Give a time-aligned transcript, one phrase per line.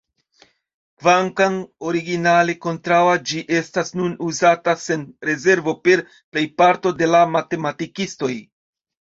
[1.01, 1.57] Kvankam
[1.89, 8.33] originale kontraŭa, ĝi estas nun uzata sen rezervo per plejparto de matematikistoj.